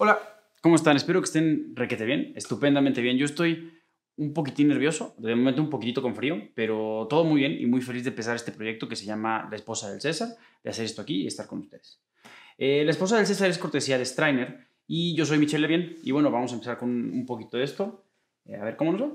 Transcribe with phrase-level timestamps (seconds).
[0.00, 0.16] Hola,
[0.60, 0.96] ¿cómo están?
[0.96, 3.18] Espero que estén requete bien, estupendamente bien.
[3.18, 3.72] Yo estoy
[4.16, 7.80] un poquitín nervioso, de momento un poquitito con frío, pero todo muy bien y muy
[7.80, 10.28] feliz de empezar este proyecto que se llama La esposa del César,
[10.62, 12.00] de hacer esto aquí y estar con ustedes.
[12.58, 16.12] Eh, la esposa del César es cortesía de Strainer y yo soy Michelle Levien y
[16.12, 18.04] bueno, vamos a empezar con un poquito de esto.
[18.44, 19.12] Eh, a ver cómo nos va.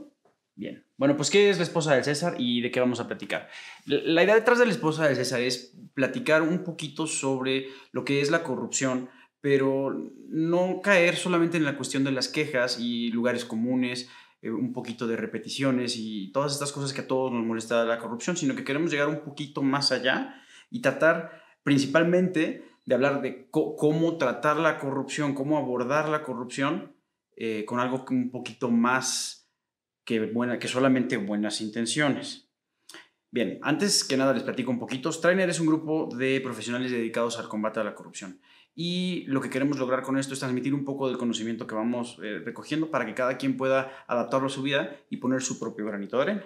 [0.56, 0.86] Bien.
[0.97, 3.47] Bueno, pues ¿qué es la esposa del César y de qué vamos a platicar?
[3.86, 8.20] La idea detrás de la esposa del César es platicar un poquito sobre lo que
[8.20, 9.10] es la corrupción,
[9.43, 14.10] pero no caer solamente en la cuestión de las quejas y lugares comunes,
[14.42, 18.00] eh, un poquito de repeticiones y todas estas cosas que a todos nos molesta la
[18.00, 23.50] corrupción, sino que queremos llegar un poquito más allá y tratar principalmente de hablar de
[23.52, 26.96] cómo tratar la corrupción, cómo abordar la corrupción
[27.36, 29.50] eh, con algo un poquito más
[30.05, 32.47] que, buena, que solamente buenas intenciones.
[33.30, 35.11] Bien, antes que nada les platico un poquito.
[35.11, 38.39] Strainer es un grupo de profesionales dedicados al combate a la corrupción.
[38.75, 42.17] Y lo que queremos lograr con esto es transmitir un poco del conocimiento que vamos
[42.23, 45.85] eh, recogiendo para que cada quien pueda adaptarlo a su vida y poner su propio
[45.85, 46.43] granito de arena.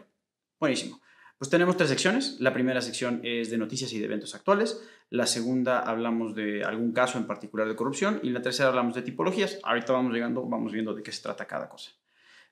[0.60, 1.00] Buenísimo.
[1.38, 2.38] Pues tenemos tres secciones.
[2.40, 4.82] La primera sección es de noticias y de eventos actuales.
[5.10, 8.20] La segunda hablamos de algún caso en particular de corrupción.
[8.24, 9.60] Y la tercera hablamos de tipologías.
[9.64, 11.92] Ahorita vamos llegando, vamos viendo de qué se trata cada cosa.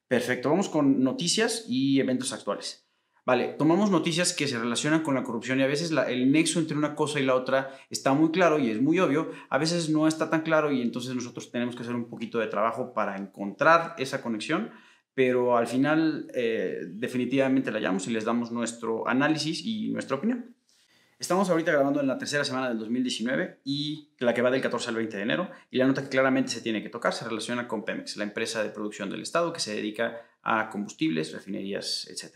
[0.07, 2.84] Perfecto, vamos con noticias y eventos actuales.
[3.25, 6.77] Vale, tomamos noticias que se relacionan con la corrupción y a veces el nexo entre
[6.77, 10.07] una cosa y la otra está muy claro y es muy obvio, a veces no
[10.07, 13.95] está tan claro y entonces nosotros tenemos que hacer un poquito de trabajo para encontrar
[13.97, 14.69] esa conexión,
[15.15, 20.55] pero al final eh, definitivamente la hallamos y les damos nuestro análisis y nuestra opinión.
[21.17, 24.89] Estamos ahorita grabando en la tercera semana del 2019 y la que va del 14
[24.89, 27.67] al 20 de enero y la nota que claramente se tiene que tocar se relaciona
[27.67, 32.35] con Pemex, la empresa de producción del Estado que se dedica a combustibles, refinerías, etc.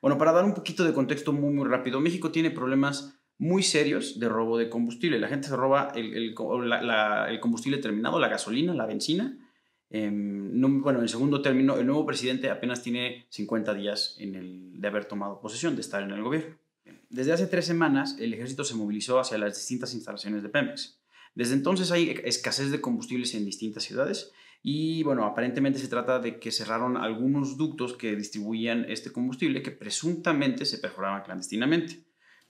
[0.00, 4.28] Bueno, para dar un poquito de contexto muy, rápido, México tiene problemas muy serios de
[4.28, 5.18] robo de combustible.
[5.18, 9.36] La gente se roba el, combustible terminado, la gasolina, la benzina.
[9.90, 15.40] Em, bueno, en segundo término, el nuevo presidente apenas tiene 50 días de haber tomado
[15.40, 16.56] posesión, de estar en el gobierno.
[17.10, 21.00] Desde hace tres semanas, el ejército se movilizó hacia las distintas instalaciones de Pemex.
[21.34, 24.32] Desde entonces hay escasez de combustibles en distintas ciudades
[24.62, 29.70] y, bueno, aparentemente se trata de que cerraron algunos ductos que distribuían este combustible que
[29.70, 32.04] presuntamente se perforaban clandestinamente.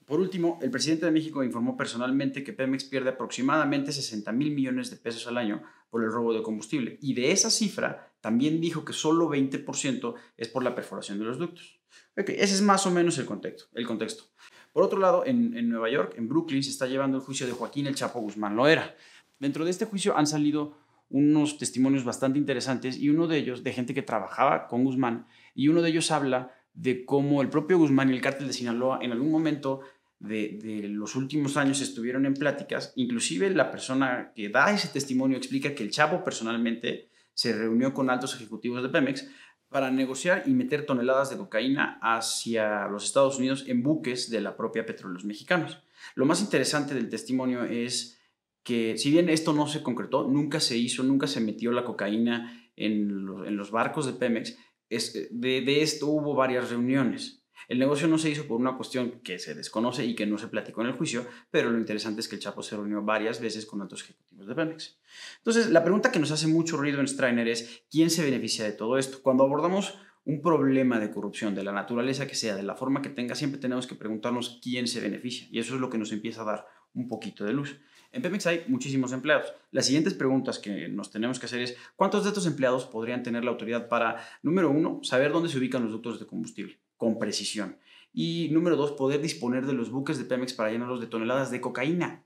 [0.05, 4.89] Por último, el presidente de México informó personalmente que Pemex pierde aproximadamente 60 mil millones
[4.89, 8.83] de pesos al año por el robo de combustible y de esa cifra también dijo
[8.83, 11.79] que solo 20% es por la perforación de los ductos.
[12.15, 13.65] ese es más o menos el contexto.
[13.73, 14.25] El contexto.
[14.73, 17.87] Por otro lado, en, Nueva York, en Brooklyn, se está llevando el juicio de Joaquín
[17.87, 18.95] El Chapo Guzmán Loera.
[19.39, 20.77] Dentro de este juicio han salido
[21.11, 25.67] unos testimonios bastante interesantes y uno de ellos de gente que trabajaba con Guzmán y
[25.67, 29.11] uno de ellos habla de cómo el propio Guzmán y el cártel de Sinaloa en
[29.11, 29.81] algún momento
[30.19, 32.93] de, los últimos años estuvieron en pláticas.
[32.95, 38.09] Inclusive la persona que da ese testimonio explica que el Chapo personalmente se reunió con
[38.09, 39.27] altos ejecutivos de Pemex
[39.69, 44.55] para negociar y meter toneladas de cocaína hacia los Estados Unidos en buques de la
[44.57, 45.81] propia Petróleos Mexicanos.
[46.15, 48.20] Lo más interesante del testimonio es
[48.63, 52.71] que si bien esto no se concretó, nunca se hizo, nunca se metió la cocaína
[52.75, 54.57] en, los barcos de Pemex,
[54.89, 57.41] de esto hubo varias reuniones.
[57.71, 60.49] El negocio no se hizo por una cuestión que se desconoce y que no se
[60.49, 63.65] platicó en el juicio, pero lo interesante es que el Chapo se reunió varias veces
[63.65, 64.99] con altos ejecutivos de Pemex.
[65.37, 68.73] Entonces, la pregunta que nos hace mucho ruido en Strainer es, ¿quién se beneficia de
[68.73, 69.21] todo esto?
[69.21, 73.09] Cuando abordamos un problema de corrupción, de la naturaleza que sea, de la forma que
[73.09, 75.47] tenga, siempre tenemos que preguntarnos quién se beneficia.
[75.49, 77.77] Y eso es lo que nos empieza a dar un poquito de luz.
[78.11, 79.53] En Pemex hay muchísimos empleados.
[79.71, 83.43] Las siguientes preguntas que nos tenemos que hacer es, ¿cuántos de estos empleados podrían tener
[83.45, 86.79] la autoridad para, número uno, saber dónde se ubican los ductos de combustible?
[87.01, 87.77] con precisión.
[88.13, 91.59] Y número dos, poder disponer de los buques de Pemex para llenarlos de toneladas de
[91.59, 92.21] cocaína.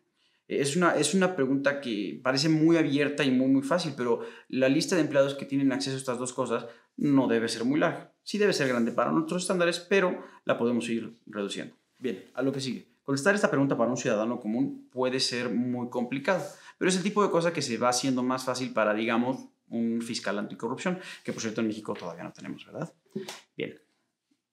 [0.49, 4.67] Es una, es una pregunta que parece muy abierta y muy, muy fácil, pero la
[4.67, 6.65] lista de empleados que tienen acceso a estas dos cosas
[6.97, 8.11] no debe ser muy larga.
[8.21, 11.73] Sí debe ser grande para nuestros estándares, pero la podemos ir reduciendo.
[11.97, 12.89] Bien, a lo que sigue.
[13.05, 16.43] Contestar esta pregunta para un ciudadano común puede ser muy complicado,
[16.77, 20.01] pero es el tipo de cosa que se va haciendo más fácil para, digamos, un
[20.01, 22.93] fiscal anticorrupción, que por cierto en México todavía no tenemos, ¿verdad?
[23.55, 23.79] Bien,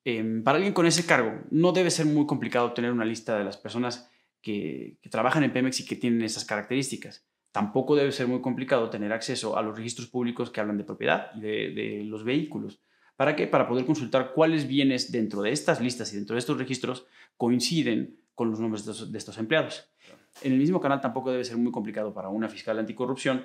[0.04, 3.44] Em, para alguien con ese cargo, no debe ser muy complicado tener una lista de
[3.44, 4.10] las personas
[4.40, 7.25] que, trabajan en Pemex y que tienen esas características.
[7.52, 11.31] Tampoco debe ser muy complicado tener acceso a los registros públicos que hablan de propiedad
[11.37, 12.81] y de, los vehículos.
[13.14, 13.46] ¿Para qué?
[13.46, 17.06] Para poder consultar cuáles bienes dentro de estas listas y dentro de estos registros
[17.37, 19.88] coinciden con los nombres de estos, empleados.
[20.43, 23.44] En el mismo canal tampoco debe ser muy complicado para una fiscal anticorrupción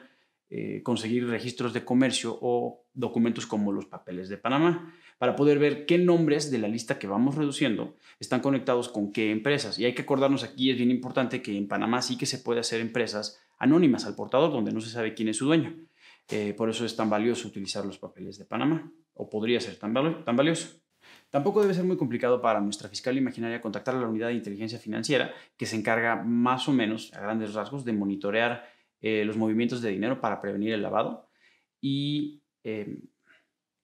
[0.49, 5.85] eh, conseguir registros de comercio o documentos como los papeles de Panamá para poder ver
[5.85, 9.77] qué nombres de la lista que vamos reduciendo están conectados con qué empresas.
[9.77, 12.61] Y hay que acordarnos aquí, es bien importante que en Panamá sí que se puede
[12.61, 15.75] hacer empresas anónimas al portador, donde no se sabe quién es su dueño.
[16.29, 19.93] Eh, por eso es tan valioso utilizar los papeles de Panamá, o podría ser tan,
[20.23, 20.79] tan valioso.
[21.29, 24.79] Tampoco debe ser muy complicado para nuestra fiscal imaginaria contactar a la unidad de inteligencia
[24.79, 28.69] financiera que se encarga más o menos, a grandes rasgos, de monitorear
[29.01, 31.29] eh, los movimientos de dinero para prevenir el lavado
[31.81, 33.01] y em,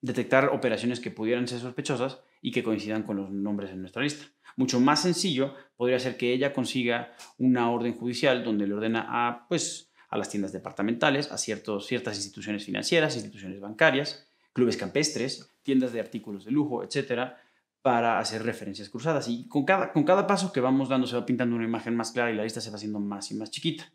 [0.00, 4.26] detectar operaciones que pudieran ser sospechosas y que coincidan con los nombres en nuestra lista.
[4.56, 9.46] Mucho más sencillo podría ser que ella consiga una orden judicial donde le ordena a,
[9.48, 15.92] pues, a las tiendas departamentales, a ciertos, ciertas instituciones financieras, instituciones bancarias, clubes campestres, tiendas
[15.92, 17.38] de artículos de lujo, etcétera,
[17.82, 19.28] para hacer referencias cruzadas.
[19.28, 22.12] Y con cada, con cada paso que vamos dando se va pintando una imagen más
[22.12, 23.92] clara y la lista se va haciendo más y más chiquita.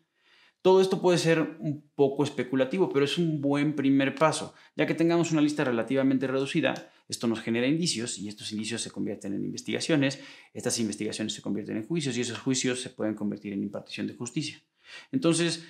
[0.62, 4.54] Todo esto puede ser un poco especulativo, pero es un buen primer paso.
[4.76, 8.90] Ya que tengamos una lista relativamente reducida, esto nos genera indicios y estos indicios se
[8.90, 10.20] convierten en investigaciones,
[10.52, 14.14] estas investigaciones se convierten en juicios y esos juicios se pueden convertir en impartición de
[14.14, 14.62] justicia.
[15.10, 15.64] Entonces,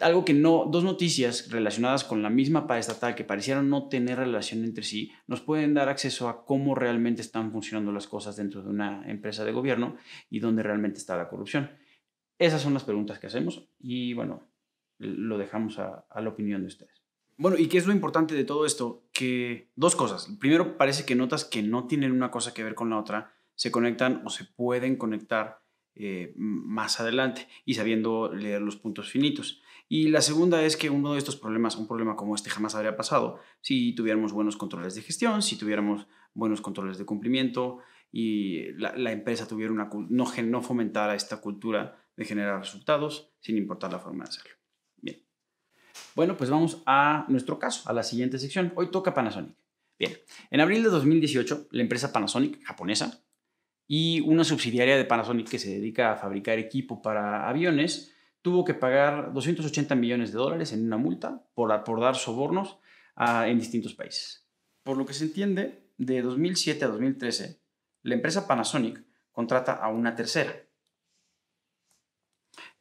[0.00, 4.64] algo que no, dos noticias relacionadas con la misma estatal que parecieron no tener relación
[4.64, 8.70] entre sí, nos pueden dar acceso a cómo realmente están funcionando las cosas dentro de
[8.70, 9.96] una empresa de gobierno
[10.30, 11.70] y dónde realmente está la corrupción.
[12.38, 14.48] Esas son las preguntas que hacemos y bueno,
[14.98, 17.02] lo dejamos a, la opinión de ustedes.
[17.36, 19.08] Bueno, ¿y qué es lo importante de todo esto?
[19.12, 20.28] Que dos cosas.
[20.38, 23.70] Primero, parece que notas que no tienen una cosa que ver con la otra se
[23.70, 25.64] conectan o se pueden conectar
[25.96, 29.62] eh, más adelante y sabiendo leer los puntos finitos.
[29.88, 32.96] Y la segunda es que uno de estos problemas, un problema como este jamás habría
[32.96, 37.78] pasado si tuviéramos buenos controles de gestión, si tuviéramos buenos controles de cumplimiento
[38.10, 43.92] y la, empresa tuviera una, no, no fomentara esta cultura de generar resultados sin importar
[43.92, 44.52] la forma de hacerlo.
[44.96, 45.22] Bien.
[46.14, 48.72] Bueno, pues vamos a nuestro caso, a la siguiente sección.
[48.76, 49.56] Hoy toca Panasonic.
[49.98, 50.12] Bien,
[50.50, 53.24] en abril de 2018, la empresa Panasonic, japonesa,
[53.86, 58.13] y una subsidiaria de Panasonic que se dedica a fabricar equipo para aviones,
[58.44, 62.78] tuvo que pagar 280 millones de dólares en una multa por, por dar sobornos
[63.16, 64.46] en distintos países.
[64.82, 67.62] Por lo que se entiende, de 2007 a 2013,
[68.02, 69.02] la empresa Panasonic
[69.32, 70.52] contrata a una tercera,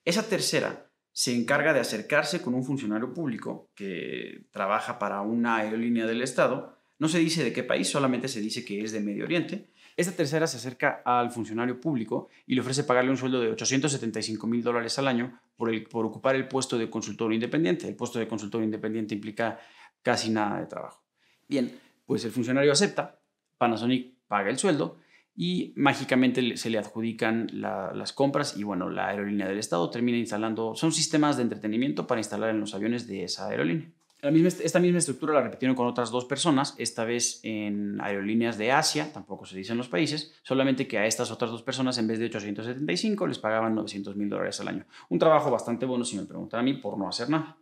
[0.04, 6.06] esa tercera se encarga de acercarse con un funcionario público que trabaja para una aerolínea
[6.06, 6.72] del Estado.
[7.00, 9.69] No se dice de qué país, solamente se dice que es de Medio Oriente.
[9.95, 14.48] Esta tercera se acerca al funcionario público y le ofrece pagarle un sueldo de 875
[14.48, 17.88] mil dólares al año por, ocupar el puesto de consultor independiente.
[17.88, 19.60] El puesto de consultor independiente implica
[20.01, 21.04] casi nada de trabajo.
[21.48, 21.72] Bien,
[22.06, 23.19] pues el funcionario acepta,
[23.57, 24.98] Panasonic paga el sueldo
[25.36, 30.75] y mágicamente se le adjudican las compras y bueno, la aerolínea del Estado termina instalando,
[30.75, 33.92] son sistemas de entretenimiento para instalar en los aviones de esa aerolínea.
[34.23, 39.11] Esta misma estructura la repitieron con otras dos personas, esta vez en aerolíneas de Asia,
[39.11, 42.19] tampoco se dice en los países, solamente que a estas otras dos personas en vez
[42.19, 44.85] de 875 les pagaban 900 mil dólares al año.
[45.09, 47.57] Un trabajo bastante bueno si me preguntan a mí por no hacer nada.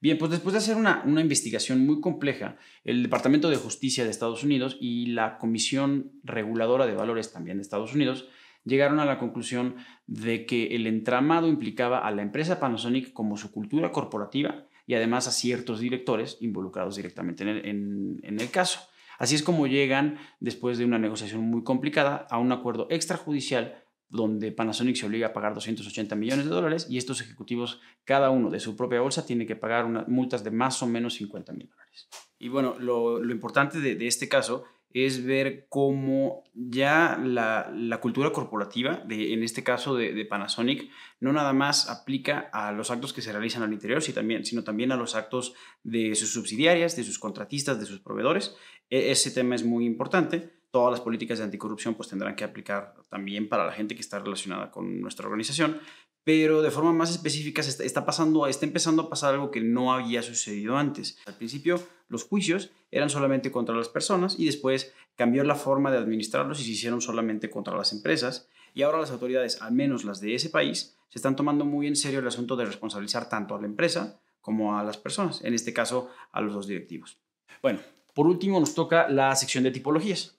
[0.00, 4.42] Bien, pues después de hacer una, investigación muy compleja, el Departamento de Justicia de Estados
[4.42, 8.26] Unidos y la Comisión Reguladora de Valores también de Estados Unidos
[8.64, 9.76] llegaron a la conclusión
[10.06, 15.26] de que el entramado implicaba a la empresa Panasonic como su cultura corporativa y además
[15.26, 18.80] a ciertos directores involucrados directamente en el caso.
[19.18, 24.52] Así es como llegan, después de una negociación muy complicada, a un acuerdo extrajudicial donde
[24.52, 28.60] Panasonic se obliga a pagar 280 millones de dólares y estos ejecutivos, cada uno de
[28.60, 32.08] su propia bolsa, tiene que pagar multas de más o menos 50 mil dólares.
[32.38, 34.64] Y bueno, lo, importante de, este caso
[35.04, 40.88] es ver cómo ya la, cultura corporativa, en este caso de, Panasonic,
[41.20, 44.64] no nada más aplica a los actos que se realizan al interior, sino también, sino
[44.64, 48.56] también a los actos de sus subsidiarias, de sus contratistas, de sus proveedores.
[48.88, 52.94] E, ese tema es muy importante todas las políticas de anticorrupción pues tendrán que aplicar
[53.08, 55.80] también para la gente que está relacionada con nuestra organización,
[56.24, 60.22] pero de forma más específica está, pasando, está empezando a pasar algo que no había
[60.22, 61.18] sucedido antes.
[61.26, 65.98] Al principio los juicios eran solamente contra las personas y después cambió la forma de
[65.98, 70.20] administrarlos y se hicieron solamente contra las empresas y ahora las autoridades, al menos las
[70.20, 73.60] de ese país, se están tomando muy en serio el asunto de responsabilizar tanto a
[73.60, 77.18] la empresa como a las personas, en este caso a los dos directivos.
[77.62, 77.80] Bueno,
[78.14, 80.38] por último nos toca la sección de tipologías.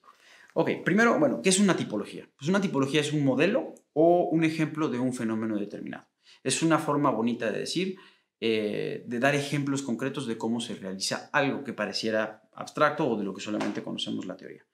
[0.53, 2.27] Ok, primero, bueno, ¿qué es una tipología?
[2.37, 6.07] Pues una tipología es un modelo o un ejemplo de un fenómeno determinado.
[6.43, 7.97] Es una forma bonita de decir,
[8.39, 13.23] eh, de dar ejemplos concretos de cómo se realiza algo que pareciera abstracto o de
[13.23, 14.65] lo que solamente conocemos la teoría.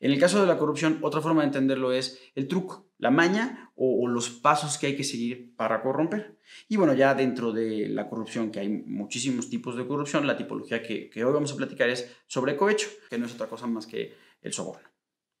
[0.00, 3.70] En el caso de la corrupción, otra forma de entenderlo es el truco, la maña
[3.76, 6.36] o, los pasos que hay que seguir para corromper.
[6.68, 10.82] Y bueno, ya dentro de la corrupción, que hay muchísimos tipos de corrupción, la tipología
[10.82, 13.86] que, que hoy vamos a platicar es sobre cohecho, que no es otra cosa más
[13.86, 14.88] que el soborno.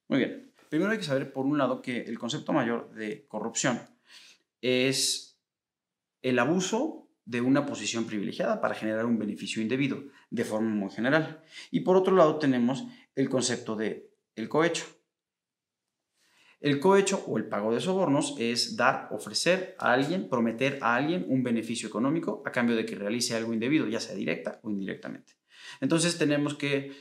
[0.06, 0.52] Muy bien.
[0.68, 3.80] Primero hay que saber, por un lado, que el concepto mayor de corrupción
[4.60, 5.40] es
[6.22, 11.42] el abuso de una posición privilegiada para generar un beneficio indebido, de forma muy general.
[11.70, 14.84] Y por otro lado tenemos el concepto de el cohecho.
[16.60, 21.26] El cohecho o el pago de sobornos es dar, ofrecer a alguien, prometer a alguien
[21.28, 25.34] un beneficio económico a cambio de que realice algo indebido, ya sea directa o indirectamente.
[25.80, 26.92] Entonces tenemos que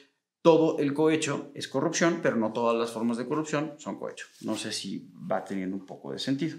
[0.42, 4.26] todo el cohecho es corrupción, pero no todas las formas de corrupción son cohecho.
[4.42, 6.58] No sé si va teniendo un poco de sentido.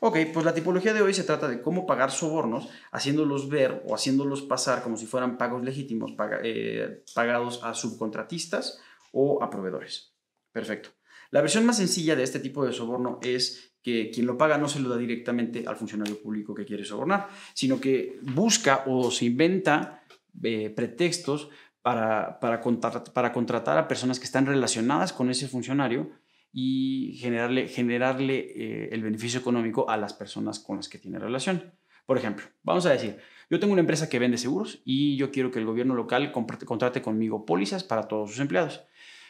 [0.00, 3.94] Ok, pues la tipología de hoy se trata de cómo pagar sobornos, haciéndolos ver o
[3.94, 6.12] haciéndolos pasar como si fueran pagos legítimos
[6.44, 8.80] eh, pagados a subcontratistas
[9.12, 10.14] o a proveedores.
[10.52, 10.90] Perfecto.
[11.30, 14.68] La versión más sencilla de este tipo de soborno es que quien lo paga no
[14.68, 19.24] se lo da directamente al funcionario público que quiere sobornar, sino que busca o se
[19.24, 20.04] inventa
[20.42, 21.48] eh, pretextos
[21.82, 26.10] para, para, para contratar a personas que están relacionadas con ese funcionario
[26.52, 31.72] y generarle, generarle eh, el beneficio económico a las personas con las que tiene relación.
[32.06, 33.18] Por ejemplo, vamos a decir,
[33.50, 37.02] yo tengo una empresa que vende seguros y yo quiero que el gobierno local contrate
[37.02, 38.84] conmigo pólizas para todos sus empleados.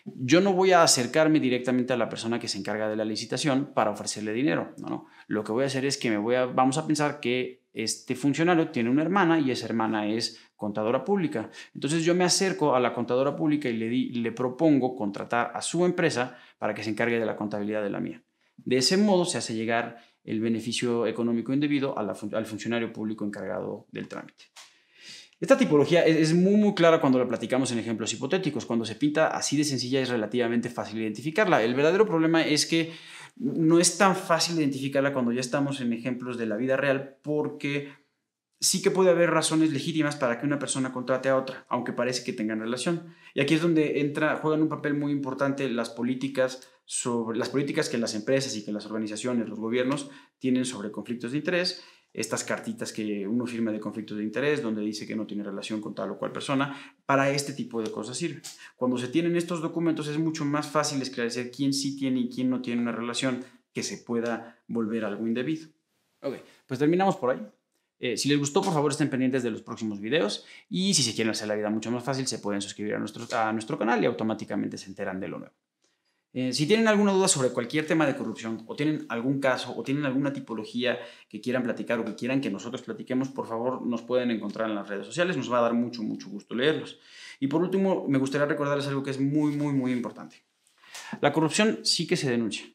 [0.04, 3.72] Yo no voy a acercarme directamente a la persona que se encarga de la licitación
[3.74, 4.74] para ofrecerle dinero.
[4.78, 7.64] No, Lo que voy a hacer es que me voy a, vamos a pensar que
[7.78, 11.50] este funcionario tiene una hermana y esa hermana es contadora pública.
[11.74, 15.84] Entonces yo me acerco a la contadora pública y le, le propongo contratar a su
[15.84, 18.22] empresa para que se encargue de la contabilidad de la mía.
[18.56, 24.08] De ese modo se hace llegar el beneficio económico indebido al funcionario público encargado del
[24.08, 24.46] trámite.
[25.40, 28.66] Esta tipología es, muy, muy clara cuando la platicamos en ejemplos hipotéticos.
[28.66, 31.62] Cuando se pinta así de sencilla es relativamente fácil identificarla.
[31.62, 32.92] El verdadero problema es que
[33.38, 37.92] no es tan fácil identificarla cuando ya estamos en ejemplos de la vida real porque
[38.60, 42.24] sí que puede haber razones legítimas para que una persona contrate a otra, aunque parece
[42.24, 43.14] que tengan relación.
[43.34, 47.88] Y aquí es donde entra, juegan un papel muy importante las políticas sobre las políticas
[47.88, 52.44] que las empresas y que las organizaciones, los gobiernos tienen sobre conflictos de interés, estas
[52.44, 55.94] cartitas que uno firma de conflictos de interés donde dice que no tiene relación con
[55.94, 58.42] tal o cual persona, para este tipo de cosas sirve.
[58.76, 62.50] Cuando se tienen estos documentos es mucho más fácil esclarecer quién sí tiene y quién
[62.50, 65.68] no tiene una relación que se pueda volver algo indebido.
[66.22, 66.36] Ok,
[66.66, 67.46] pues terminamos por ahí.
[68.00, 71.14] Eh, si les gustó, por favor, estén pendientes de los próximos videos y si se
[71.14, 74.02] quieren hacer la vida mucho más fácil, se pueden suscribir a nuestro, a nuestro canal
[74.02, 75.54] y automáticamente se enteran de lo nuevo.
[76.34, 79.82] Eh, si tienen alguna duda sobre cualquier tema de corrupción o tienen algún caso o
[79.82, 84.02] tienen alguna tipología que quieran platicar o que quieran que nosotros platiquemos, por favor nos
[84.02, 86.98] pueden encontrar en las redes sociales, nos va a dar mucho, mucho gusto leerlos.
[87.40, 90.44] Y por último, me gustaría recordarles algo que es muy, muy, muy importante.
[91.20, 92.66] La corrupción sí que se denuncia,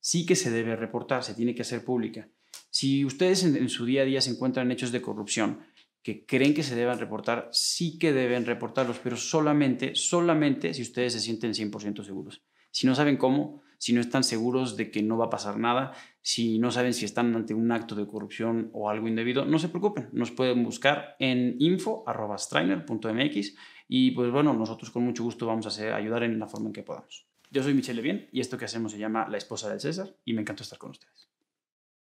[0.00, 2.28] sí que se debe reportar, se tiene que hacer pública.
[2.68, 5.60] Si ustedes en, su día a día se encuentran hechos de corrupción
[6.02, 11.12] que creen que se deban reportar, sí que deben reportarlos, pero solamente, solamente si ustedes
[11.12, 12.42] se sienten 100% seguros.
[12.72, 15.92] Si no saben cómo, si no están seguros de que no va a pasar nada,
[16.20, 19.68] si no saben si están ante un acto de corrupción o algo indebido, no se
[19.68, 23.54] preocupen, nos pueden buscar en info.strainer.mx
[23.88, 26.82] y pues bueno, nosotros con mucho gusto vamos a ayudar en la forma en que
[26.82, 27.26] podamos.
[27.50, 30.32] Yo soy Michelle Bien y esto que hacemos se llama La esposa del César y
[30.32, 31.31] me encanta estar con ustedes.